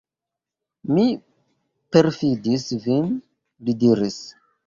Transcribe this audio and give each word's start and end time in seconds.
Mi 0.93 1.03
perﬁdis 1.97 2.65
vin, 2.87 3.13
li 3.67 3.79
diris. 3.85 4.19